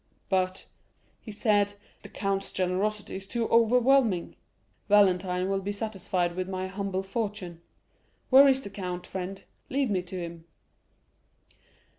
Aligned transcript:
"But," 0.29 0.65
he 1.21 1.31
said, 1.31 1.73
"the 2.01 2.09
count's 2.09 2.51
generosity 2.51 3.15
is 3.17 3.27
too 3.27 3.47
overwhelming; 3.49 4.35
Valentine 4.89 5.47
will 5.47 5.61
be 5.61 5.71
satisfied 5.71 6.35
with 6.35 6.49
my 6.49 6.65
humble 6.65 7.03
fortune. 7.03 7.61
Where 8.31 8.47
is 8.47 8.61
the 8.61 8.71
count, 8.71 9.05
friend? 9.05 9.43
Lead 9.69 9.91
me 9.91 10.01
to 10.01 10.19
him." 10.19 10.45